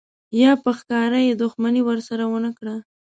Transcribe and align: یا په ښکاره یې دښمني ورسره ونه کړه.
یا 0.41 0.51
په 0.63 0.71
ښکاره 0.77 1.19
یې 1.27 1.33
دښمني 1.41 1.81
ورسره 1.85 2.23
ونه 2.27 2.51
کړه. 2.57 2.75